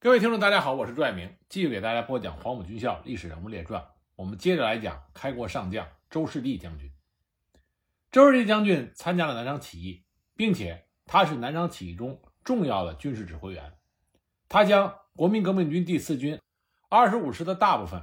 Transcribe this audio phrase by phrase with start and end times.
[0.00, 3.82] 各位听众，大家好，我是朱爱明，继续给大家播讲《黄埔军校历史人物列传》。
[4.14, 6.88] 我们接着来讲开国上将周士第将军。
[8.12, 10.04] 周士第将军参加了南昌起义，
[10.36, 13.72] 并且他是南昌起义中重要的军事指挥员。
[14.48, 16.40] 他将国民革命军第四军
[16.88, 18.00] 二十五师的大部分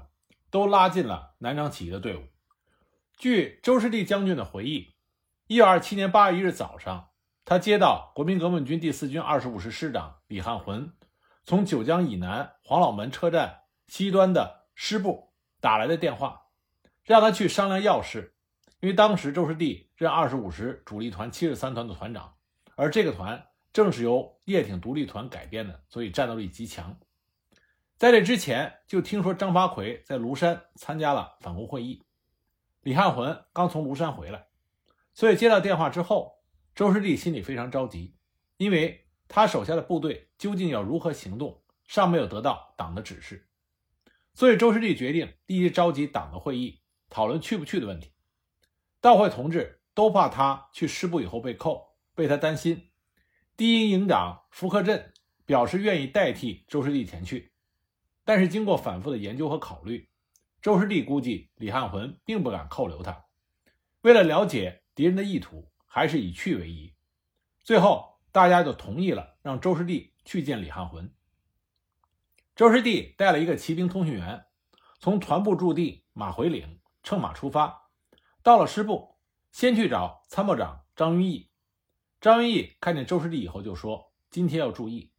[0.52, 2.24] 都拉进了南昌起义的队伍。
[3.16, 4.94] 据周士第将军的回忆，
[5.48, 7.12] 一九二七年八月一日早上，
[7.46, 10.92] 他接到国民革命军第四军二十五师师长李汉魂
[11.46, 15.32] 从九江以南黄老门车站西端的师部
[15.62, 16.48] 打来的电话，
[17.04, 18.36] 让他去商量要事。
[18.80, 22.36] 因为当时周士第任二十五师主力团七十三团的团长，
[22.76, 26.98] 而这个团正是由叶挺独立团改编的，所以战斗力极强。
[27.98, 32.04] 在这之前，就听说张发奎在庐山参加了反攻会议，
[32.82, 34.48] 李汉魂刚从庐山回来，
[35.14, 38.16] 所以接到电话之后，周士第心里非常着急，
[38.58, 43.48] 因为他手下的部队究竟要如何行动，尚没有得到党的指示，
[44.34, 48.12] 所以周士第决定立即召集党的会议，讨论去不去的问题。
[49.02, 52.90] 到会同志都怕他去师部以后被扣，为他担心。
[53.56, 55.14] 第一营长福克镇
[55.46, 57.52] 表示愿意代替周士第前去，
[58.24, 60.10] 但是经过反复的研究和考虑，
[60.62, 63.26] 周士第估计李汉魂并不敢扣留他。
[64.02, 66.94] 为了了解敌人的意图，还是以去为宜。
[67.64, 71.16] 最后大家就同意了，让周师弟去见李汉魂。
[72.54, 74.48] 周师弟带了一个骑兵通讯员，
[75.00, 77.90] 从团部驻地马回岭乘马出发。
[78.44, 79.18] 到了师部，
[79.54, 81.50] 先去找参谋长张云逸。
[82.20, 85.14] 张云逸看见周师弟以后，就说：“今天要注意。”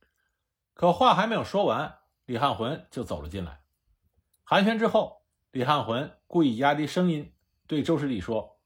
[0.76, 3.62] 可话还没有说完，李汉魂就走了进来。
[4.44, 5.22] 寒暄之后，
[5.52, 7.32] 李汉魂故意压低声音
[7.66, 8.60] 对周师弟说：“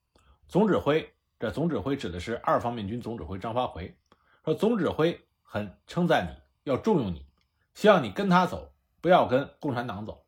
[0.51, 3.97] 总指挥，这总指挥指的是二方面军总指挥张发奎，
[4.45, 7.27] 说总指挥很称赞你，要重用你，
[7.75, 10.27] 希望你跟他走，不要跟共产党走。”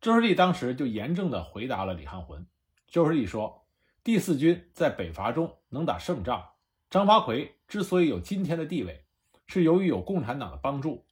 [0.00, 2.46] 周士第当时就严正地回答了李汉魂。
[2.86, 3.66] 周士第说
[4.04, 6.50] ：“第四军在北伐中能打胜仗，
[6.88, 9.04] 张发奎之所以有今天的地位，
[9.46, 11.04] 是由于有共产党的帮助，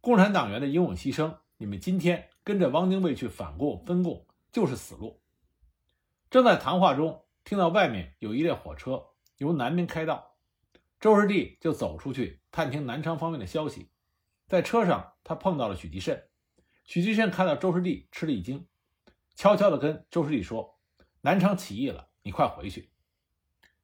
[0.00, 1.36] 共产党员的英勇牺牲。
[1.58, 5.20] 你们今天跟着汪精卫去反共分共，就是死路。”
[6.28, 9.06] 正在谈话中，听到外面有一列火车
[9.36, 10.31] 由南边开道，
[11.02, 13.90] 周士第就走出去探听南昌方面的消息。
[14.46, 16.28] 在车上，他碰到了许继慎，
[16.84, 18.68] 许继慎看到周士第，吃了一惊，
[19.34, 20.78] 悄悄地跟周士第说。
[21.22, 22.92] 南昌起义了，你快回去。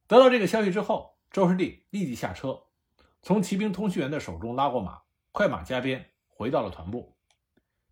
[0.06, 2.67] 得到这个消息之后，周士第立即下车，
[3.21, 5.03] 从骑兵通讯员的手中拉过马，
[5.33, 7.17] 快马加鞭回到了团部。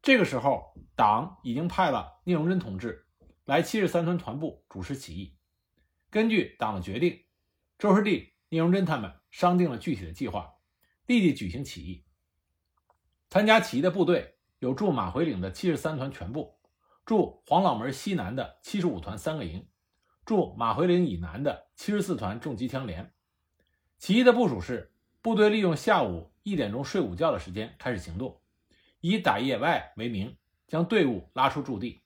[0.03, 3.09] 这个时候，党已经派了聂荣臻同志
[3.45, 5.37] 来七十三团团部主持起义。
[6.11, 7.25] 根据党的决定，
[7.77, 10.55] 周士第、聂荣臻他们商定了具体的计划，
[11.07, 12.05] 立即举行起义。
[13.29, 16.57] 参加起义的部队有驻马回岭的七十三团全部。
[17.05, 19.69] 驻黄老门西南的七十五团三个营，
[20.25, 23.13] 驻马回岭以南的七十四团重机枪连。
[23.99, 24.93] 起义的部署是：
[25.23, 28.41] 部队利用下午一点钟睡午觉的时间开始行动，
[29.01, 30.37] 以打野外为名，
[30.67, 32.03] 将队伍拉出驻地。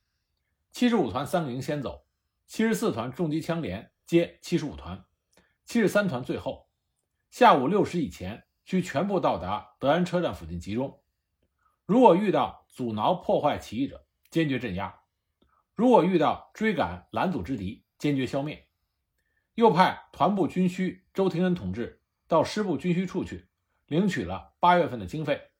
[0.70, 2.06] 七十五团三个营先走，
[2.46, 5.02] 七十四团重机枪连接七十五团，
[5.70, 6.68] 七十三团最后。
[7.30, 11.00] 下午六时以前需全部到达德安车站附近集中。
[11.86, 15.02] 如果遇到阻挠破坏起义者，坚决镇压，
[15.76, 18.66] 如果遇到追赶拦阻之敌，坚决消灭。
[19.54, 23.46] 又派团部军需周廷恩同志到师部军需处去
[23.86, 25.52] 领取了八月份的经费，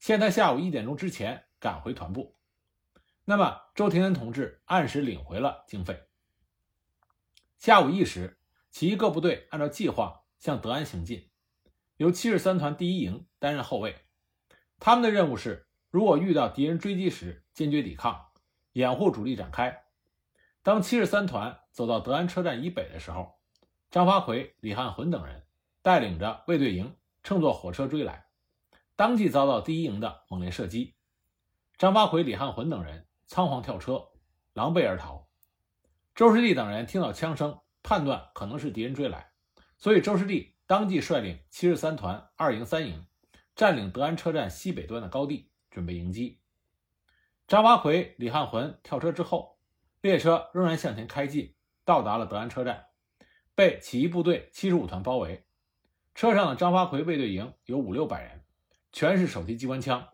[0.00, 2.34] 限他下午一点钟之前赶回团部。
[3.24, 6.08] 那么周廷恩同志按时领回了经费。
[7.56, 8.40] 下午一时，
[8.74, 11.30] 其余各部队按照计划向德安行进，
[11.96, 13.94] 由七十三团第一营担任后卫，
[14.80, 15.68] 他们的任务是。
[15.90, 18.32] 如果遇到敌人追击时，坚决抵抗，
[18.72, 19.84] 掩护主力展开。
[20.64, 23.38] 当七十三团走到德安车站以北的时候，
[23.92, 25.44] 张发奎、李汉魂等人
[25.80, 28.26] 带领着卫队营乘坐火车追来，
[28.96, 30.96] 当即遭到第一营的猛烈射击。
[31.78, 34.08] 张发奎、李汉魂等人仓皇跳车，
[34.52, 35.28] 狼狈而逃。
[36.16, 39.30] 周士第等人听到枪声，判断可能是敌人追来，
[39.78, 43.06] 所以周士第当即率领七十三团二营、三营
[43.54, 45.52] 占领德安车站西北端的高地。
[45.70, 46.40] 准备迎击
[47.48, 49.58] 张发奎、李汉魂跳车之后，
[50.02, 52.86] 列车仍然向前开进，到达了德安车站，
[53.56, 55.44] 被起义部队七十五团包围。
[56.14, 58.44] 车上的张发奎卫队营有五六百人，
[58.92, 60.10] 全是手提机关枪。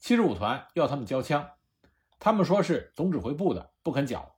[0.00, 1.48] 七十五团要他们交枪，
[2.18, 4.37] 他们说是总指挥部的，不肯缴。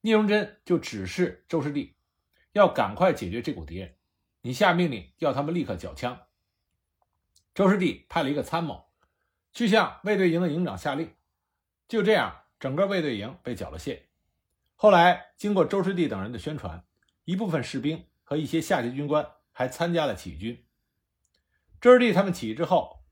[0.00, 1.96] 聂荣臻就指示周士第，
[2.52, 3.96] 要赶快解决这股敌人，
[4.42, 6.26] 你下命令要他们立刻缴枪。
[7.54, 8.88] 周士第派了一个参谋。
[9.50, 11.16] 去向卫队营的营长下令。
[11.88, 14.02] 就这样，整个卫队营被缴了械。
[14.76, 16.84] 后来，经过周师弟等人的宣传，
[17.24, 20.64] 一部分士兵和一些下级军官还参加了起义军。
[21.80, 23.02] 周师弟他们起义之后，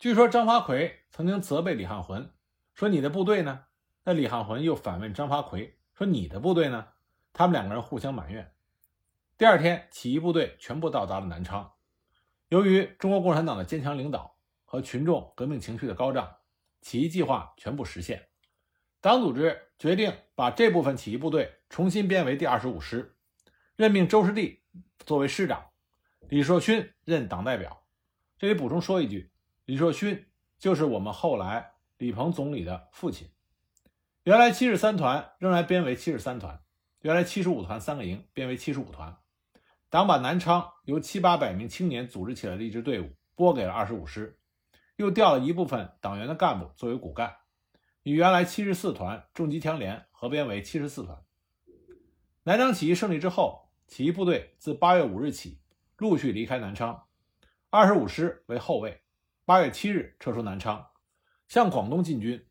[0.00, 2.32] 据说张发奎曾经责备李汉魂，
[2.74, 3.66] 说：“你的部队呢？”
[4.02, 6.86] 那李汉魂又反问张发奎说：“你的部队呢？”
[7.34, 8.52] 他们两个人互相埋怨。
[9.36, 11.72] 第二天，起义部队全部到达了南昌。
[12.50, 16.36] 由于中国共产党的坚强领导和群众革命情绪的高涨，
[16.80, 18.28] 起义计划全部实现。
[19.00, 23.16] 党组织决定把这部分起义部队重新编为第二十五师，
[23.74, 24.62] 任命周士第
[25.00, 25.70] 作为师长，
[26.28, 27.82] 李硕勋任党代表。
[28.38, 29.32] 这里补充说一句，
[29.64, 30.26] 李硕勋
[30.60, 33.28] 就是我们后来李鹏总理的父亲。
[34.28, 36.60] 原来七十三团仍然编为七十三团，
[37.00, 39.16] 原来七十五团三个营编为七十五团。
[39.88, 44.38] 党把南昌由七八百名青年组织起来的一支队伍拨给了二十五师，
[44.96, 47.36] 又调了一部分党员的干部作为骨干，
[48.02, 51.24] 与原来七十四团重机枪连合编为七十四团。
[52.42, 55.62] 南昌起义胜利之后，起义部队自八月五日起
[55.96, 57.06] 陆续离开南昌，
[57.70, 59.00] 二十五师为后卫，
[59.46, 60.86] 八月七日撤出南昌，
[61.48, 62.44] 向广东进军。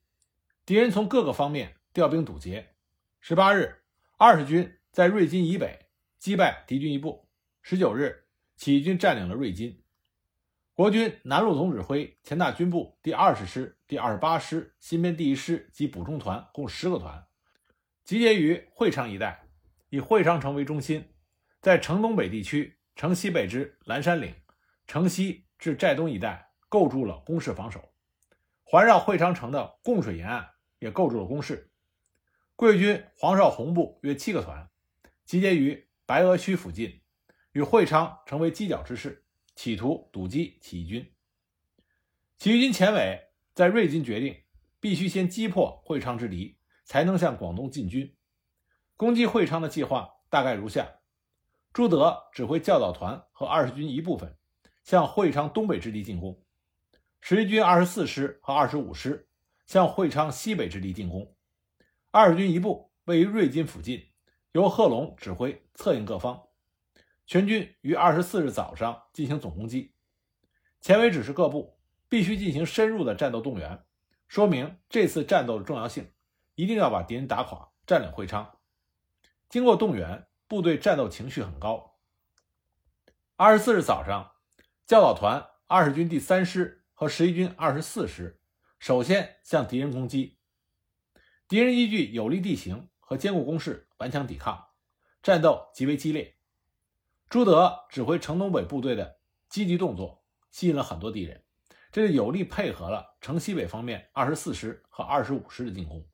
[0.68, 2.76] 敌人从各个方面调兵堵截。
[3.22, 3.84] 十八日，
[4.18, 5.88] 二十军在瑞金以北
[6.20, 7.30] 击败敌军一部。
[7.62, 8.26] 十九日，
[8.58, 9.82] 起义军占领了瑞金。
[10.74, 17.26] 国军南路总指挥、前大军部第二十师、第二十八师、新编第一师及补充团共十个团，
[18.04, 19.48] 集结于会昌一带，
[19.88, 21.14] 以会昌城为中心，
[21.62, 24.36] 在城东北地区、城西北之蓝山岭、
[24.86, 27.94] 城西至寨东一带构筑了工事防守，
[28.66, 30.50] 环绕会昌城的贡水沿岸
[30.80, 31.72] 也构筑了工事。
[32.56, 34.70] 桂军黄绍竑部约七个团，
[35.26, 37.02] 集结于白鹅区附近。
[37.54, 39.26] 与会昌成为犄角之势，
[39.56, 41.12] 企图堵击起义军。
[42.38, 43.20] 起义军前委
[43.56, 44.44] 在瑞金决定，
[44.80, 48.16] 必须先击破会昌之敌，才能向广东进军。
[48.96, 51.00] 攻击会昌的计划大概如下：
[51.74, 54.38] 朱德指挥教导团和二十军一部分
[54.84, 56.44] 向会昌东北之地进攻；
[57.22, 59.27] 十一军二十四师和二十五师
[59.68, 61.36] 向会昌西北之地进攻；
[62.10, 64.08] 二十军一部位于瑞金附近，
[64.54, 66.48] 由贺龙指挥，策应各方。
[67.26, 69.94] 全军于二十四日早上进行总攻击，
[70.80, 71.78] 前委指示各部
[72.08, 73.84] 必须进行深入的战斗动员，
[74.30, 76.10] 说明这次战斗的重要性，
[76.56, 78.58] 一定要把敌人打垮，占领会昌。
[79.50, 81.98] 经过动员，部队战斗情绪很高。
[83.36, 84.32] 二十四日早上，
[84.86, 88.40] 教导团二十军第三师和十一军二十四师
[88.88, 90.38] 首先向敌人攻击，
[91.50, 94.70] 敌人依据有利地形和坚固工事顽强抵抗，
[95.22, 96.38] 战斗极为激烈。
[97.28, 99.20] 朱德指挥城东北部队的
[99.50, 101.44] 积极动作，吸引了很多敌人，
[101.92, 106.08] 这就有力配合了城西北方面二十四师和二十五师的进攻。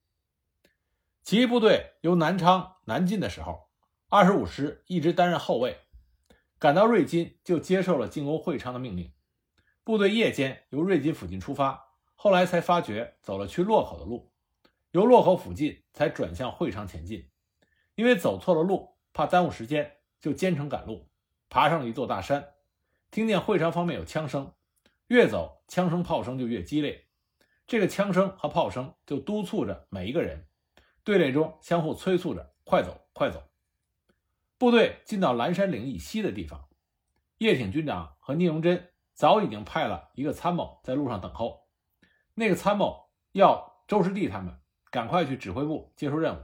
[1.21, 3.69] 起义部队由南昌南进的时候，
[4.09, 5.77] 二十五师一直担任后卫，
[6.57, 9.13] 赶到瑞金就接受了进攻会昌的命令。
[9.83, 11.93] 部队夜间由瑞金附近出发，
[12.23, 14.31] 后来才发觉走了去洛口的路，
[14.91, 17.29] 由洛口附近才转向会昌前进。
[17.95, 19.97] 因为走错了路，怕耽误时间。
[20.21, 21.09] 就兼程赶路，
[21.49, 22.53] 爬上了一座大山，
[23.11, 24.53] 听见会昌方面有枪声，
[25.07, 27.07] 越走枪声炮声就越激烈。
[27.67, 30.47] 这个枪声和炮声就督促着每一个人，
[31.03, 33.44] 队列中相互催促着快走快走。
[34.57, 36.69] 部队进到蓝山岭以西的地方，
[37.39, 41.62] 叶挺军长和聂荣臻早已经派了一个参谋在路上等候。
[42.35, 44.59] 那个参谋要周师弟他们
[44.90, 46.44] 赶快去指挥部接受任务，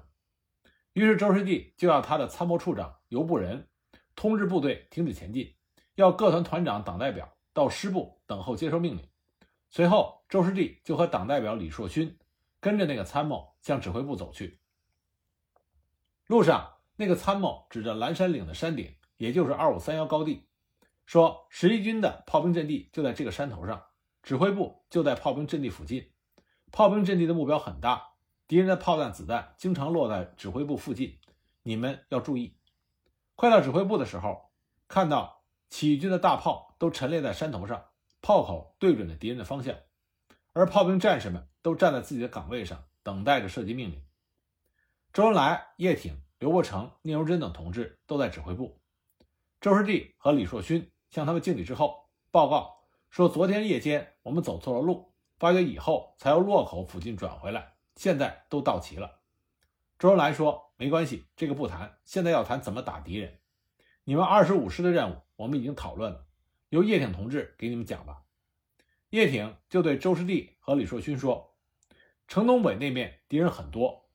[0.94, 3.68] 于是周师弟就要他的参谋处长尤布仁。
[4.16, 5.56] 通知部队停止前进，
[5.96, 9.08] 要各团团长、党代表到师部等候接受命令。
[9.70, 12.20] 随后，周师弟就和党代表李硕勋
[12.60, 14.60] 跟着那个参谋向指挥部走去。
[16.28, 20.46] 路上，那个参谋指着蓝山岭的山顶，也就是二五三幺高地，
[21.06, 23.82] 说：“十一军的炮兵阵地就在这个山头上，
[24.30, 26.12] 指挥部就在炮兵阵地附近。
[26.72, 28.10] 炮兵阵地的目标很大，
[28.48, 31.18] 敌人的炮弹、子弹经常落在指挥部附近，
[31.64, 32.56] 你们要注意。”
[33.34, 34.52] 快到指挥部的时候，
[34.88, 37.86] 看到起义军的大炮都陈列在山头上，
[38.22, 39.76] 炮口对准了敌人的方向，
[40.54, 44.00] 而炮兵战士们都站在自己的岗位上，等待着射击命令。
[45.12, 48.80] 周恩来、叶挺、刘伯承、聂荣臻等同志都在指挥部。
[49.60, 52.79] 周师弟和李硕勋向他们敬礼之后，报告
[53.10, 59.20] 说：“昨天夜间我们走错了路，发觉以后才由洛口附近转回来，现在都到齐了。”
[60.00, 60.68] 周恩来说。
[60.82, 61.98] 没关系，这个不谈。
[62.06, 63.42] 现在要谈怎么打敌人。
[64.06, 66.26] 你们二十五师的任务我们已经讨论了，
[66.70, 68.24] 由叶挺同志给你们讲吧。
[69.10, 71.58] 叶挺就对周师弟和李硕勋说
[72.30, 74.10] ：“城东北那面敌人很多，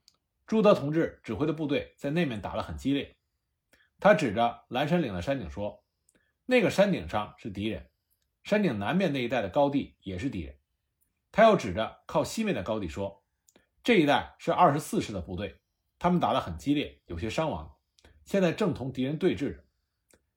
[0.47, 3.15] 朱德同志指挥的部队在那面打得很激烈。”
[4.01, 5.85] 他指着蓝山岭的山顶说
[6.47, 7.91] ：“那个山顶上是敌人，
[8.45, 10.57] 山顶南面那一带的高地也是敌人。”
[11.33, 13.25] 他又指着靠西面的高地说
[13.83, 15.59] ：“这一带是二十四师的部队，
[15.99, 17.75] 他们打得很激烈，有些伤亡，
[18.25, 19.65] 现在正同敌人对峙着。”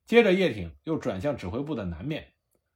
[0.04, 2.32] 接着，叶挺又转向指挥部的南面，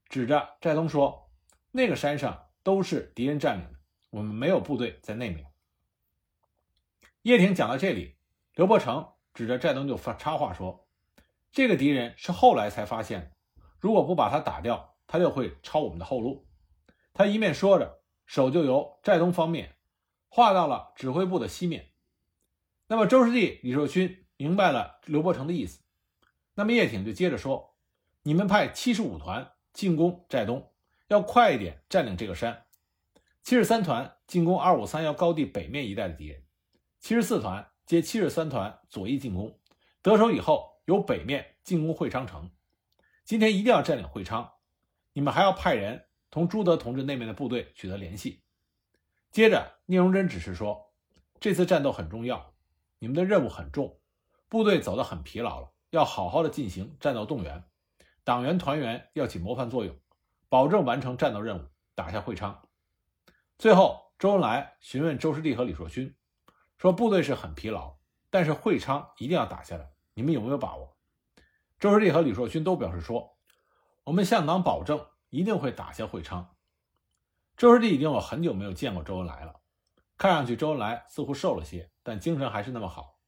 [0.09, 1.33] 指着寨东说
[1.73, 3.79] ：“那个山上都是敌人占领的，
[4.11, 5.47] 我们没有部队在那面。”
[7.23, 8.17] 叶挺讲到这里，
[8.55, 10.87] 刘伯承指着寨东就发插话说。
[11.51, 13.33] 这个敌人是后来才发现，
[13.79, 16.47] 如果不把他打掉，他就会抄我们的后路。
[17.13, 19.77] 他一面说着，手就由寨东方面
[20.29, 21.91] 划到了指挥部的西面。
[22.87, 25.81] 那么周师弟李寿勋明白了刘伯承的意思，
[26.55, 27.77] 那么叶挺就接着说
[28.25, 30.73] ：“你们派七十五团进攻寨东，
[31.09, 32.65] 要快一点占领这个山。
[33.43, 36.43] 七十三团进攻二五三幺高地北面一带的敌人，
[37.01, 39.59] 七十四团接七十三团左翼进攻，
[40.03, 42.51] 得手以后。”由北面进攻会昌城，
[43.25, 44.52] 今天一定要占领会昌。
[45.13, 48.43] 你们还要派人同朱德同志那边的部队取得联系。
[49.31, 50.93] 接着，聂荣臻指示说
[51.41, 52.55] ：“这次战斗很重要，
[52.99, 54.01] 你们的任务很重，
[54.49, 57.65] 部队走得很疲劳了，要好好的进行战斗动员，
[58.25, 59.99] 党员团员要起模范作用，
[60.49, 62.63] 保证完成战斗任务，打下会昌。”
[63.59, 66.15] 最后，周恩来询问周师弟和李硕勋
[66.79, 70.95] 说：“部队是很疲劳，但是会昌一定要打下来。”你们有没有把握？
[71.79, 73.32] 周师弟和李硕勋都表示说
[74.05, 76.55] ：“我们向党保证，一定会打下会昌。”
[77.57, 79.61] 周师弟已经有很久没有见过周恩来了，
[80.19, 83.19] 看上去周恩来似乎瘦了些，但精神还是那么好。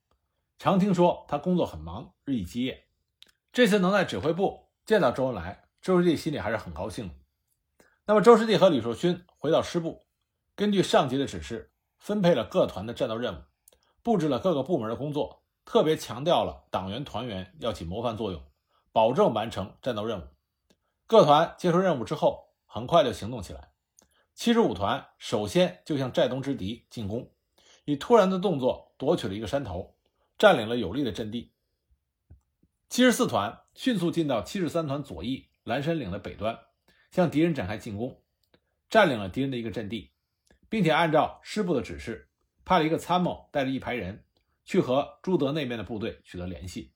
[0.57, 2.87] 常听说他工作很忙，日以继夜。
[3.53, 7.13] 这次能在指挥部见到周恩来，周师弟心里还是很高兴的。
[8.05, 10.05] 那么，周师弟和李硕勋回到师部，
[10.55, 13.43] 根据上级的指示，分配了各团的战斗任务，
[14.03, 15.43] 布置了各个部门的工作。
[15.63, 18.43] 特别强调了党员团员要起模范作用，
[18.91, 20.34] 保证完成战斗任务。
[21.07, 23.71] 各团接受任务之后，很快就行动起来。
[24.33, 27.31] 七十五团首先就向寨东之敌进攻，
[27.85, 29.95] 以突然的动作夺取了一个山头，
[30.37, 31.53] 占领了有利的阵地。
[32.89, 36.59] 七十四团迅速进到七十三团左翼蓝山岭的北端，
[37.11, 38.21] 向敌人展开进攻，
[38.89, 40.11] 占领了敌人的一个阵地，
[40.69, 42.29] 并且按照师部的指示，
[42.63, 44.23] 派了一个参谋带着一排人。
[44.67, 46.91] 去和朱德那边的部队取得联系。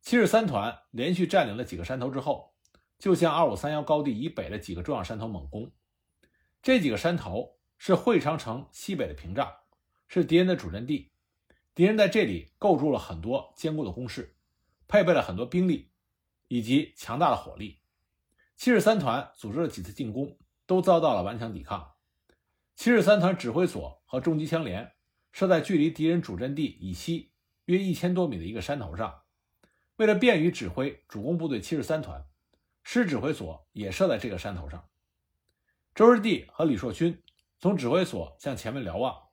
[0.00, 2.53] 七十三团连续占领了几个山头之后，
[2.98, 5.72] 就向二五三幺高地以北的几个重要山头猛攻。
[6.62, 9.52] 这几个山头是会昌城西北的屏障，
[10.08, 11.12] 是敌人的主阵地。
[11.74, 14.36] 敌人在这里构筑了很多坚固的工事，
[14.88, 15.90] 配备了很多兵力
[16.48, 17.80] 以及强大的火力。
[18.56, 21.94] 七十三团组织了几次进攻，都遭到了顽强抵抗。
[22.76, 24.92] 七十三团指挥所和重机枪连。
[25.32, 27.32] 设在距离敌人主阵地以西
[27.64, 29.22] 约一千多米的一个山头上。
[29.96, 32.24] 为了便于指挥主攻部队七十三团，
[32.84, 34.88] 师指挥所也设在这个山头上。
[35.94, 37.20] 周师弟和李硕勋
[37.58, 39.30] 从指挥所向前面瞭望，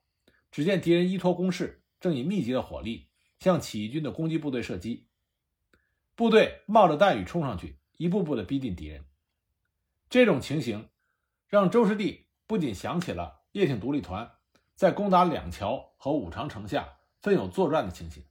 [0.49, 5.07] 只见敌人依托工事，正以密集的火力向起义军的攻击部队射击。
[6.15, 9.05] 部队冒着弹雨冲上去，一步步的逼近敌人。
[10.09, 10.89] 这种情形
[11.47, 14.31] 让周师弟不仅想起了叶挺独立团。
[14.73, 18.25] 在攻打两桥和武长城下奋勇作战的情形，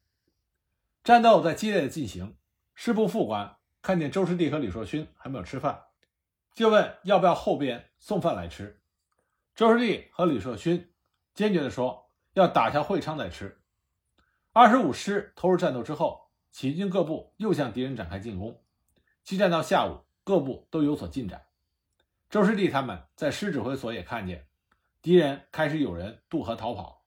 [1.04, 2.36] 战斗在激烈的进行。
[2.74, 5.84] 师部副官看见周师弟和李硕勋还没有吃饭，
[6.54, 8.80] 就问要不要后边送饭来吃。
[9.54, 10.92] 周师弟和李硕勋
[11.34, 13.60] 坚决地说要打下会昌再吃。
[14.52, 18.62] 二十五师投入战斗之后，起义军各部又向敌人展开进攻。
[19.22, 21.46] 激战到下午，各部都有所进展。
[22.28, 24.46] 周师弟他们在师指挥所也看见。
[25.02, 27.06] 敌人开始有人渡河逃跑，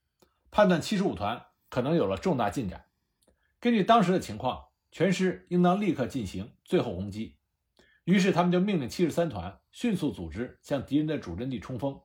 [0.50, 2.86] 判断七十五团可能有了重大进展。
[3.60, 7.36] 根据当时的情况，全师应当立刻进行最后攻击。
[8.04, 12.00] 于是，他们就命令七十三团迅速组织向敌人的主阵地冲锋，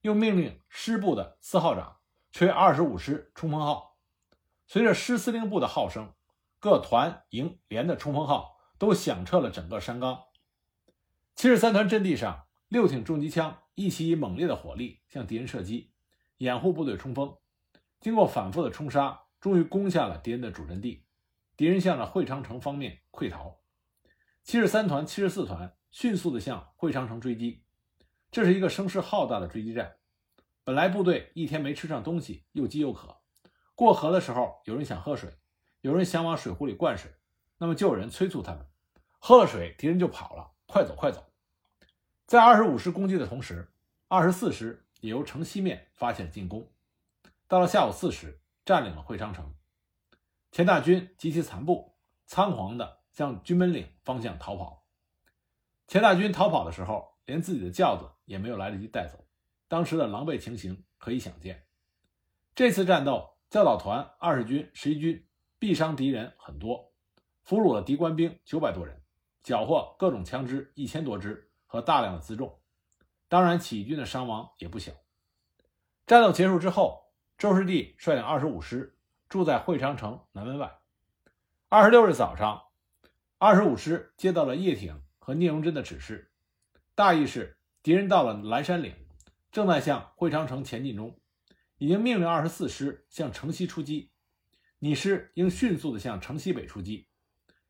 [0.00, 1.98] 又命令师部的四号长
[2.30, 3.98] 吹二十五师冲锋号。
[4.66, 6.14] 随着师司令部的号声，
[6.58, 10.22] 各团、营、连的冲锋号都响彻了整个山冈。
[11.34, 13.58] 七十三团阵地上，六挺重机枪。
[13.74, 15.92] 一起以猛烈的火力向敌人射击，
[16.38, 17.36] 掩护部队冲锋。
[18.00, 21.04] 经过反复的冲杀，终于攻下了敌人的主阵地。
[21.56, 23.58] 敌人向着会昌城方面溃逃。
[24.42, 27.64] 七十三团、七十四团迅速地向会昌城追击。
[28.30, 29.96] 这是一个声势浩大的追击战。
[30.64, 33.20] 本来部队一天没吃上东西，又饥又渴。
[33.74, 35.36] 过河的时候，有人想喝水，
[35.80, 37.10] 有人想往水壶里灌水，
[37.58, 38.66] 那么就有人催促他们：
[39.18, 41.24] 喝了水，敌人就跑了，快走，快走！
[42.26, 43.72] 在二十五师攻击的同时，
[44.08, 46.70] 二十四师也由城西面发起了进攻。
[47.48, 49.54] 到了下午四时，占领了会昌城。
[50.52, 51.94] 钱大军及其残部
[52.26, 54.84] 仓皇地向军门岭方向逃跑。
[55.88, 59.24] 钱大军逃跑的时候，连自己的轿子也没有来得及带走。
[59.66, 61.64] 当时的狼狈情形可以想见。
[62.54, 65.26] 这次战斗，教导团二十军、十一军
[65.58, 66.92] 毙伤敌人很多，
[67.42, 69.00] 俘虏了敌官兵九百多人，
[69.42, 72.60] 缴获各种枪支一千多支和大量的辎重。
[73.26, 74.92] 当然，起义军的伤亡也不小。
[76.06, 78.98] 战斗结束之后，周士第率领二十五师。
[79.32, 80.78] 住在会昌城南门外。
[81.70, 82.64] 二十六日早上，
[83.38, 86.30] 二十五师接到了叶挺和聂荣臻的指示，
[86.94, 88.94] 大意是敌人到了蓝山岭，
[89.50, 91.18] 正在向会昌城前进中，
[91.78, 94.10] 已经命令二十四师向城西出击，
[94.78, 97.08] 你师应迅速的向城西北出击。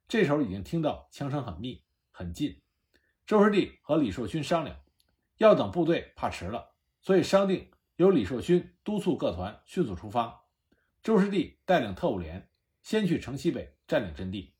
[0.08, 2.60] 这时候已经听到枪声很密很近，
[3.24, 4.76] 周士第和李硕勋商量，
[5.36, 10.41] 要等部队怕迟了，所以商定由李硕勋督促各团迅速出发。
[11.02, 12.48] 周士第带领特务连
[12.80, 14.54] 先去城西北占领阵地。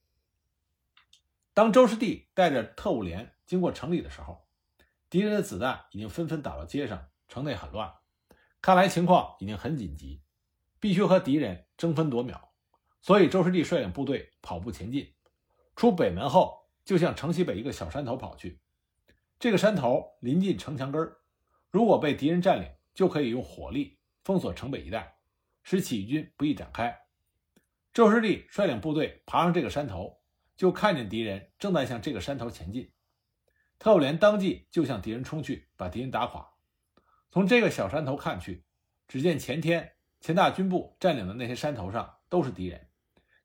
[1.55, 4.45] 当周士第带着特务连经过城里的时候，
[5.09, 7.95] 敌人的子弹已经纷纷打到街上，城内很乱。
[8.61, 10.21] 看来情况已经很紧急，
[10.81, 12.53] 必须和敌人争分夺秒。
[13.01, 15.15] 所以周士第率领部队跑步前进，
[15.77, 18.61] 出北门后就向城西北一个小山头跑去。
[19.39, 21.19] 这个山头临近城墙根儿，
[21.71, 25.19] 如果被敌人占领，就可以用火力封锁城北一带。
[25.63, 27.01] 使起义军不易展开。
[27.93, 30.21] 周士第率领部队爬上这个山头，
[30.57, 32.91] 就看见敌人正在向这个山头前进。
[33.79, 36.53] 特务连当即就向敌人冲去，把敌人打垮。
[37.31, 38.65] 从这个小山头看去，
[39.09, 42.89] 只见前天钱大军部占领的那些山头上都是敌人，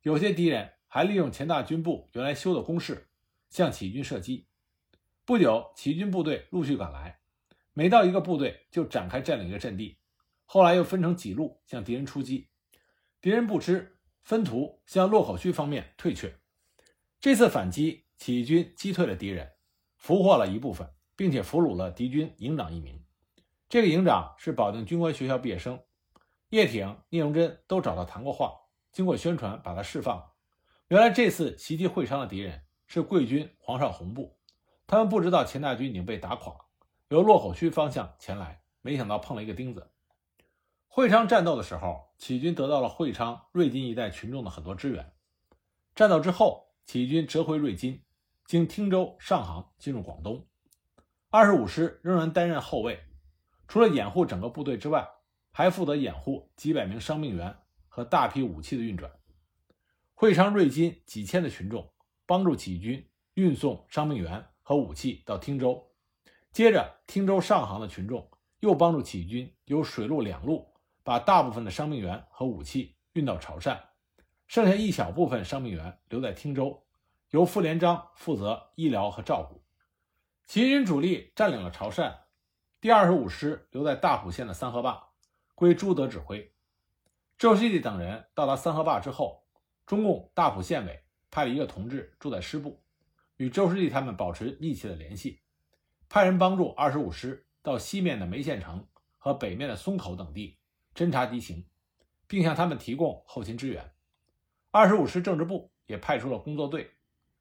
[0.02, 3.10] 有些敌人还利用钱大军部原来修的工事
[3.50, 4.48] 向起义军射击。
[5.26, 7.20] 不久，起义军部队陆续赶来，
[7.74, 9.98] 每到一个部队就展开占领一个阵地。
[10.50, 12.48] 后来又分成几路向敌人出击，
[13.20, 16.40] 敌人不知，分途向洛口区方面退却。
[17.20, 19.52] 这次反击，起义军击退了敌人，
[19.98, 23.04] 俘获了一部分，并且俘虏了敌军营长一名。
[23.68, 25.84] 这个营长是保定军官学校毕业生，
[26.50, 28.54] 叶挺、聂荣臻都找他谈过话，
[28.94, 30.32] 经过宣传把他释放。
[30.88, 34.40] 原来这次袭击会昌的敌人是贵军黄绍竑部，
[34.88, 36.56] 他们不知道钱大军已经被打垮，
[37.10, 39.92] 由洛口区方向前来，没想到碰了一个钉子。
[40.98, 45.14] 会昌战斗的时候，起义军得到了会昌、瑞金一带群众的很多支援。
[45.94, 48.02] 战斗之后，起义军折回瑞金，
[48.46, 50.48] 经汀州、上杭进入广东。
[51.30, 53.00] 二十五师仍然担任后卫，
[53.68, 55.08] 除了掩护整个部队之外，
[55.52, 57.56] 还负责掩护几百名伤病员
[57.88, 59.12] 和大批武器的运转。
[60.16, 61.94] 会昌、瑞金几千的群众
[62.26, 65.92] 帮助起义军运送伤病员和武器到汀州，
[66.52, 68.28] 接着汀州、上杭的群众
[68.62, 70.74] 又帮助起义军由水陆两路。
[71.08, 73.80] 把大部分的伤病员和武器运到潮汕，
[74.46, 76.86] 剩下一小部分伤病员留在汀州，
[77.30, 79.64] 由傅连璋负责医疗和照顾。
[80.48, 82.14] 秦军主力占领了潮汕，
[82.82, 85.02] 第二十五师留在大埔县的三河坝，
[85.56, 86.54] 归朱德指挥。
[87.38, 89.46] 周士第等人到达三河坝之后，
[89.86, 92.84] 中共大埔县委派了一个同志住在师部，
[93.38, 95.40] 与周士第他们保持密切的联系，
[96.10, 98.86] 派人帮助二十五师到西面的梅县城
[99.18, 100.58] 和北面的松口等地。
[100.98, 101.64] 侦察敌情，
[102.26, 103.94] 并向他们提供后勤支援。
[104.72, 106.90] 二十五师政治部也派出了工作队，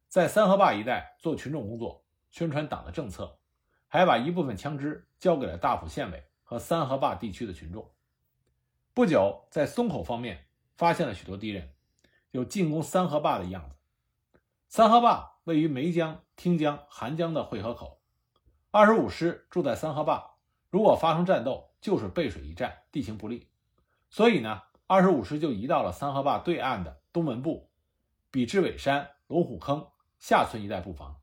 [0.08, 3.38] 在三河坝一带做群众工作，宣传党的政策，
[3.88, 7.90] 还把一部分枪支交给了大埔县委和三河坝地区的群众。
[8.92, 11.72] 不久，在松口方面发现了许多敌人，
[12.32, 13.76] 有进攻三河坝的样子。
[14.68, 18.02] 三河坝位于梅江、汀江、韩江的汇合口，
[18.70, 20.36] 二十五师住在三河坝，
[20.68, 23.48] 如果发生战斗，就是背水一战，地形不利，
[24.10, 27.70] 所以呢，二十五师就移到了三河坝对岸的东门部、
[28.30, 29.86] 比之尾山、龙虎坑
[30.18, 31.20] 下村一带布防。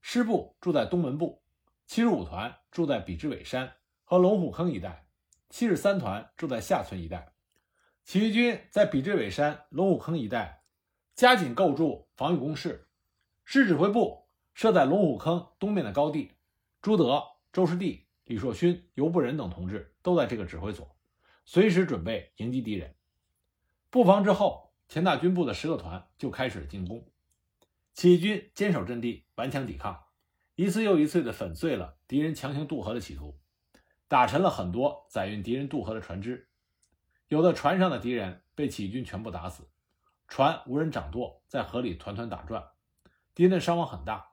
[0.00, 1.42] 师部住在东门部，
[1.86, 3.74] 七十五团住在比之尾山
[4.04, 5.06] 和龙虎坑一带，
[5.50, 7.32] 七十三团住在下村一带。
[8.04, 10.64] 起义军在比之尾山、龙虎坑一带
[11.14, 12.88] 加紧构筑防御工事。
[13.44, 16.32] 师指挥部设在龙虎坑东面的高地，
[16.80, 18.06] 朱德、周士第。
[18.24, 20.96] 李硕勋、尤不仁等同志都在这个指挥所，
[21.44, 22.94] 随时准备迎击敌人。
[23.90, 27.06] 布防之后，钱大军部的十个团就开始了进攻。
[27.94, 30.04] 起义军坚守阵地，顽强抵抗，
[30.54, 33.38] 一次又一次地粉碎了敌人强行渡河的企图，
[34.08, 36.48] 打沉了很多载运敌人渡河的船只。
[37.28, 39.68] 有的船上的敌人被起义军全部打死，
[40.28, 42.64] 船无人掌舵，在河里团团打转，
[43.34, 44.30] 敌人的伤亡很大。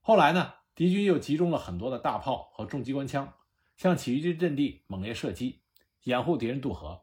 [0.00, 3.32] 后来呢，敌军又集中了很多的大炮和重机关枪，
[3.78, 5.62] 向起义军阵地猛烈射击，
[6.02, 7.02] 掩护敌人渡河。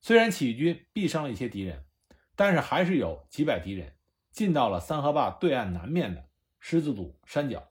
[0.00, 1.86] 虽然起义军毙伤了一些敌人，
[2.34, 3.94] 但是还是有几百敌人
[4.32, 7.70] 进到了三河坝对岸南面的狮子堵山脚。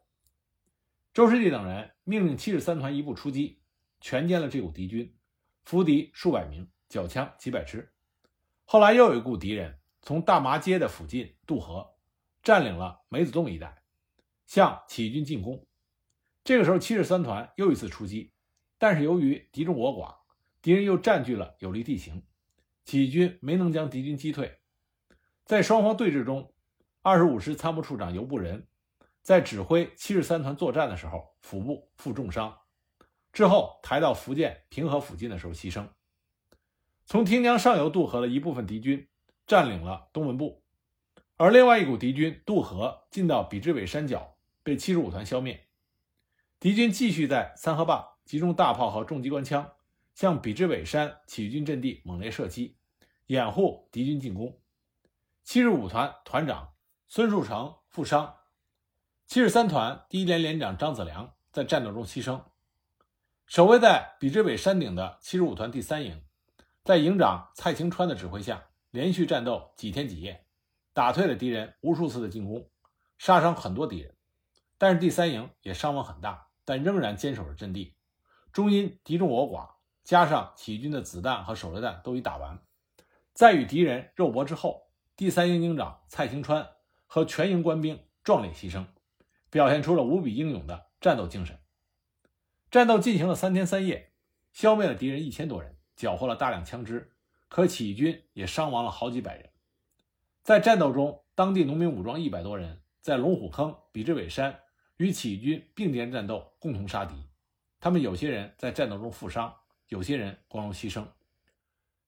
[1.13, 3.60] 周师弟等人命令七十三团一部出击，
[4.00, 5.13] 全歼了这股敌军，
[5.66, 7.92] 俘敌数百名，缴枪几百支。
[8.63, 11.96] 后来又有一股敌人从大麻街的附近渡河，
[12.42, 13.84] 占领了梅子洞一带，
[14.48, 15.68] 向起义军进攻。
[16.44, 18.32] 这个时候，七十三团又一次出击，
[18.80, 20.16] 但是由于敌众我寡，
[20.62, 22.24] 敌人又占据了有利地形，
[22.86, 24.58] 起义军没能将敌军击退。
[25.46, 26.54] 在双方对峙中，
[27.02, 28.66] 二十五师参谋处长尤布仁
[29.22, 32.58] 在指挥七十三团作战的时候，腹部负重伤，
[33.34, 35.88] 之后抬到福建平和附近的时候牺牲。
[37.06, 39.08] 从汀江上游渡河的一部分敌军
[39.46, 40.64] 占领了东文部，
[41.36, 44.37] 而另外一股敌军渡河进到比之尾山脚，
[44.67, 45.65] 被七十五团消灭。
[46.60, 49.71] 敌军继续在三河坝集中大炮和重机关枪，
[50.13, 52.75] 向比之尾山起义军阵地猛烈射击，
[53.27, 54.60] 掩护敌军进攻。
[55.45, 56.73] 七十五团团长
[57.08, 58.39] 孙树成负伤，
[59.25, 62.43] 七十三团第一连连长张子良在战斗中牺牲。
[63.45, 66.21] 守卫在比之尾山顶的七十五团第三营。
[66.84, 70.45] 在营长蔡清川的指挥下，连续战斗几天几夜，
[70.91, 72.69] 打退了敌人无数次的进攻，
[73.17, 74.13] 杀伤很多敌人。
[74.78, 77.96] 但是第三营也伤亡很大，但仍然坚守着阵地。
[78.52, 79.70] 终因敌众我寡，
[80.04, 82.60] 加上起义军的子弹和手榴弹都已打完，
[83.34, 86.68] 在与敌人肉搏之后，第三营营长蔡兴川
[87.06, 88.86] 和全营官兵壮烈牺牲，
[89.50, 91.60] 表现出了无比英勇的战斗精神。
[92.70, 94.13] 战斗进行了三天三夜，
[94.52, 95.76] 消灭了敌人一千多人。
[95.96, 97.16] 缴获了大量枪支，
[97.48, 99.50] 可起义军也伤亡了好几百人。
[100.44, 104.60] 在战斗中，当地农民武装一百多人在龙虎坑、比之尾山
[104.98, 107.16] 与起义军并肩战斗，共同杀敌。
[107.80, 109.56] 他们有些人在战斗中负伤，
[109.88, 111.08] 有些人光荣牺牲。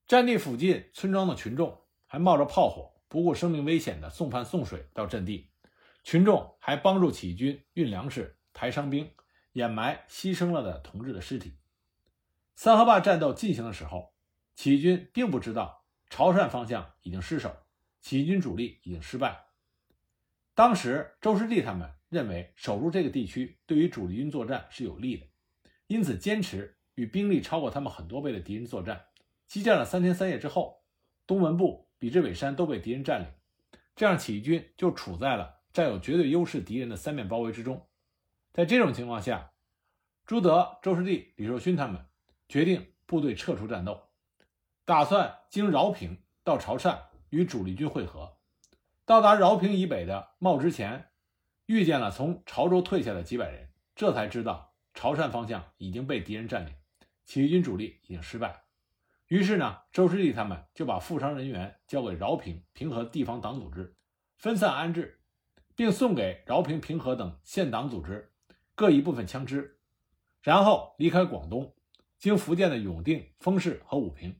[0.07, 5.51] 战地附近村庄的群众还冒着炮火，不顾生命危险的送饭送水到阵地。
[6.03, 9.11] 群众还帮助起义军运粮食、抬伤兵、
[9.51, 11.57] 掩埋牺牲了的同志的尸体。
[12.55, 14.15] 三河坝战斗进行的时候，
[14.55, 17.55] 起义军并不知道潮汕方向已经失守，
[18.01, 19.45] 起义军主力已经失败。
[20.55, 25.25] 当时周师弟他们认为守住这个地区对于主力军作战是有利的，
[25.87, 29.05] 因此坚持与兵力超过他们很多倍的敌人作战。
[29.47, 30.83] 激战了三天三夜之后，
[31.25, 33.27] 东门部、比之尾山都被敌人占领，
[33.95, 37.87] 这样起义军就处在了占有绝对优势敌人的三面包围之中。
[38.51, 39.51] 在这种情况下，
[40.25, 42.05] 朱德、周士第、李寿勋他们。
[42.47, 44.09] 决定部队撤出战斗，
[44.83, 48.39] 打算经饶平到潮汕与主力军会合。
[49.05, 51.08] 到达饶平以北的茂之前，
[51.69, 56.73] 遇见了从潮州退下的几百人，这才知道潮汕方向已经被敌人占领，
[57.25, 58.63] 起义军主力已经失败。
[59.27, 63.95] 于是呢，周师弟他们就把负伤人员交给饶平、平和地方党组织
[64.35, 65.21] 分散安置，
[65.75, 68.31] 并送给饶平、平和等县党组织
[68.73, 69.77] 各一部分枪支，
[70.41, 71.75] 然后离开广东。
[72.17, 74.35] 经福建的永定、丰市和武平，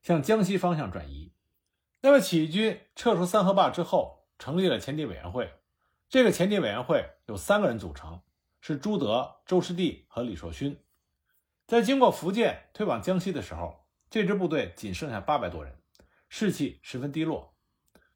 [0.00, 1.34] 向江西方向转移。
[2.00, 5.52] 那么起义军撤出三河坝之后，成立了前敌委员会。
[6.10, 8.20] 这个前敌委员会有三个人组成，
[8.60, 10.76] 是朱德、周师弟和李硕勋。
[11.68, 15.80] 在经过福建退往江西的时候，这支部队仅剩下八百多人，
[16.28, 17.54] 士气十分低落。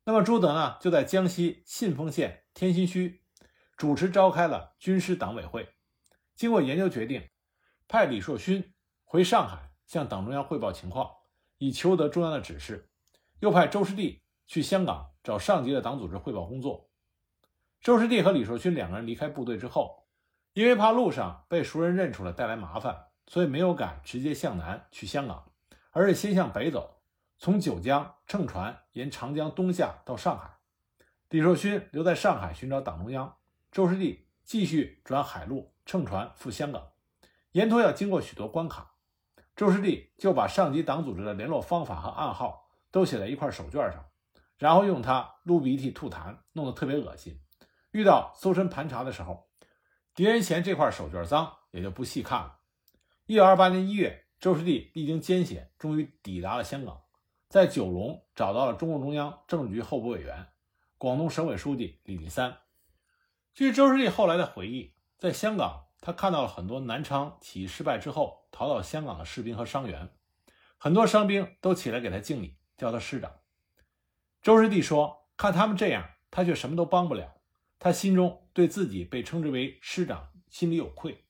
[0.02, 3.20] 那么朱德呢，就在江西信丰县天心墟
[3.76, 5.68] 主持召开了军师党委会，
[6.34, 7.30] 经过研究决定，
[7.86, 8.74] 派李硕勋。
[9.04, 11.08] 回上海向党中央汇报情况，
[11.58, 12.90] 以求得中央的指示。
[13.38, 16.90] 又派周师弟去香港找上级的党组织汇报工作。
[17.84, 20.06] 周师弟和李硕勋两个人离开部队之后，
[20.54, 25.52] 因为怕路上被熟人认出来带来麻烦，所以没有敢直接向南去香港，
[25.90, 27.02] 而是先向北走，
[27.36, 30.56] 从九江乘船沿长江东下到上海。
[31.28, 33.36] 李硕勋留在上海寻找党中央，
[33.70, 36.88] 周师弟继续转海路乘船赴香港，
[37.52, 38.92] 沿途要经过许多关卡。
[39.54, 44.06] 周师弟就把上级党组织的联络方法和暗号都写在一块手绢上，
[44.56, 47.38] 然后用它撸鼻涕吐痰，弄得特别恶心。
[47.94, 49.48] 遇到搜身盘查的时候，
[50.16, 52.58] 敌人嫌这块手绢脏，也就不细看了。
[53.26, 57.04] 一九二八年一月，周师弟历经艰险，终于抵达了香港，
[57.48, 60.48] 在九龙找到了中共中央政治局候补委员、
[60.98, 62.58] 广东省委书记李立三。
[63.54, 68.42] 据周师弟后来的回忆，在香港，他看到了很多南昌起义失败之后。
[68.56, 70.10] 逃到香港的士兵和伤员，
[70.78, 73.32] 很多伤兵都起来给他敬礼，叫他师长。
[74.42, 77.34] 周师弟说：“看他们这样，他却什么都帮不了，
[77.78, 81.24] 他心中对自己被称之为师长心里有愧。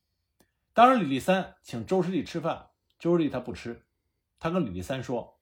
[0.73, 3.87] 当时李立三请周师弟吃饭，周师弟他不吃，
[4.39, 5.41] 他跟李立三说：“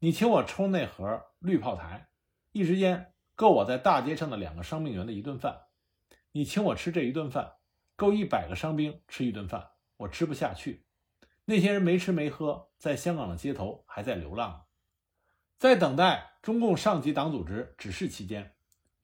[0.00, 2.08] 你请我抽那盒绿炮台，
[2.52, 5.62] 一时间够我在大街上的两个伤病员的一顿饭。
[6.32, 7.54] 你请我吃这一顿饭，
[7.96, 10.86] 够一百个伤兵吃一顿饭，我吃不下去。
[11.44, 14.66] 那些人没吃没喝，在香港的街头还在流浪。”
[15.58, 18.54] 在等待中共上级党组织指示期间，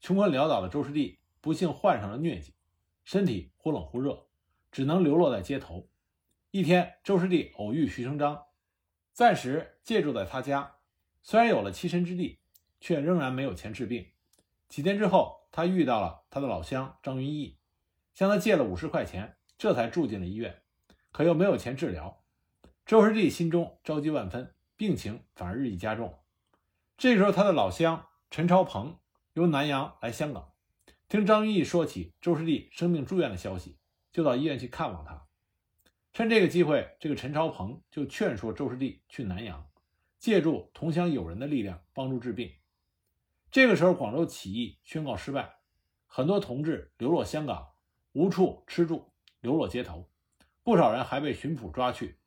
[0.00, 2.56] 穷困潦倒的周师弟不幸患上了疟疾，
[3.04, 4.26] 身体忽冷忽热，
[4.72, 5.88] 只能流落在街头。
[6.50, 8.46] 一天，周师弟偶遇徐成章，
[9.12, 10.78] 暂时借住在他家。
[11.22, 12.40] 虽然有了栖身之地，
[12.80, 14.10] 却仍然没有钱治病。
[14.68, 17.56] 几天之后，他遇到了他的老乡张云逸，
[18.12, 20.62] 向他借了五十块钱，这才住进了医院。
[21.12, 22.24] 可又没有钱治疗，
[22.84, 26.18] 周师弟心中着急万分，病情反而日益加重。
[26.98, 28.98] 这时候，他的老乡陈超鹏
[29.34, 30.50] 由南阳来香港，
[31.08, 33.78] 听张云逸说起周师弟生病住院的消息，
[34.10, 35.28] 就到医院去看望他。
[36.12, 39.68] 趁这个机会，这个陈朝鹏就劝说周师弟去南阳，
[40.18, 42.52] 借助同乡友人的力量帮助治病。
[43.52, 45.58] 这个时候，广州起义宣告失败，
[46.06, 47.74] 很多同志流落香港，
[48.10, 50.10] 无处吃住，流落街头，
[50.64, 52.18] 不少人还被巡捕抓去。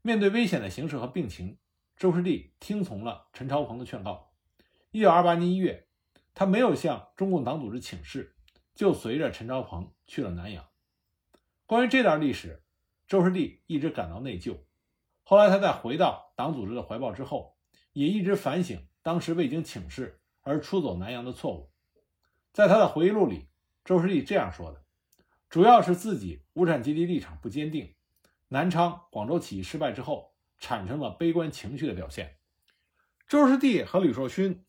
[0.00, 1.58] 面对危险的形势和病情。
[1.98, 4.32] 周师弟听从了陈朝鹏的劝告。
[4.90, 5.85] 一九二八年一月，
[6.38, 8.36] 他没有向中共党组织请示，
[8.74, 10.68] 就随着陈朝鹏去了南阳。
[11.64, 12.62] 关于这段历史，
[13.08, 14.58] 周师弟一直感到内疚。
[15.24, 17.56] 后来他在回到党组织的怀抱之后，
[17.94, 21.72] 也一直反省当时未经请示而出走南阳的错误。
[22.52, 23.48] 在他的回忆录里，
[23.82, 24.84] 周师弟这样说的
[25.48, 27.94] ：“主要是自己无产阶级立场不坚定。
[28.48, 32.38] 南昌、广州起义失败之后。”产生了悲观情绪的表现。
[33.28, 34.64] 周师弟和吕硕勋，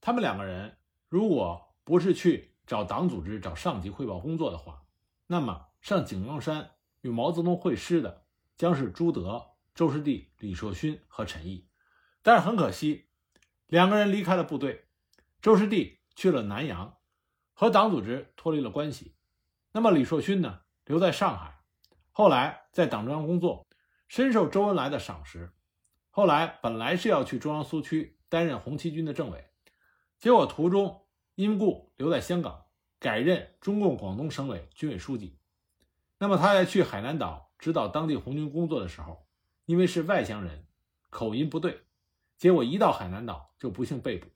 [0.00, 4.82] 他们两个人如果不是去找党组织、找上级汇报工作的话，
[5.26, 8.24] 那么上井冈山与毛泽东会师的
[8.56, 11.68] 将是朱德、周师弟、李硕勋和陈毅。
[12.22, 13.06] 但是很可惜，
[13.66, 14.86] 两个人离开了部队，
[15.40, 16.96] 周师弟去了南阳，
[17.52, 19.14] 和党组织脱离了关系。
[19.72, 21.60] 那么李硕勋呢，留在上海，
[22.10, 23.64] 后来在党中央工作。
[24.08, 25.52] 深受周恩来的赏识，
[26.10, 29.50] 后来本来是要去中央苏区担任红七军的政委，
[30.18, 32.64] 结果途中因故留在香港，
[32.98, 35.38] 改任中共广东省委军委书记。
[36.18, 39.26] 那么他在去海南岛指导当地红军工作的时候，
[39.66, 40.66] 因为是外乡人，
[41.10, 41.82] 口音不对，
[42.38, 44.28] 结果一到海南岛就不幸被捕，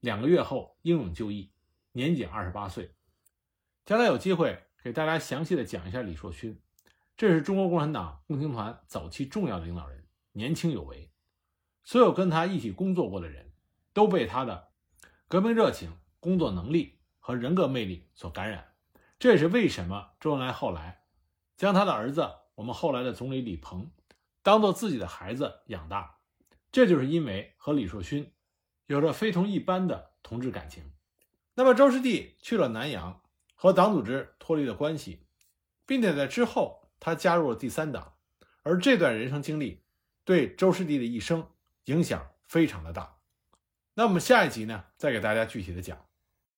[0.00, 1.52] 两个月后英勇就义，
[1.92, 2.94] 年仅二十八岁。
[3.84, 6.60] 将来有机会给大家详细的讲一下李硕勋。
[7.16, 11.10] 这是中国共产党共青团早期重要的领导人，年轻有为。
[11.82, 13.52] 所有跟他一起工作过的人，
[13.92, 14.67] 都被他的
[15.28, 18.72] 革命热情、工作能力和人格魅力所感染。
[19.18, 21.04] 这也是为什么周恩来后来
[21.56, 23.90] 将他的儿子，我们后来的总理李鹏，
[24.42, 26.18] 当做自己的孩子养大。
[26.72, 28.32] 这就是因为和李硕勋
[28.86, 30.92] 有着非同一般的同志感情。
[31.54, 33.22] 那么周师弟去了南阳，
[33.54, 35.26] 和党组织脱离了关系，
[35.86, 36.84] 并且在之后。
[37.00, 38.16] 他加入了第三党，
[38.64, 39.84] 而这段人生经历
[40.24, 41.48] 对周师弟的一生
[41.84, 43.17] 影响非常的大。
[43.98, 45.98] 那我们下一集呢，再给大家具体的讲。